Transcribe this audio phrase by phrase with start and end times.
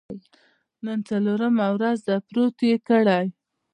[0.85, 3.25] نن څلورمه ورځ ده، پروت یې کړی.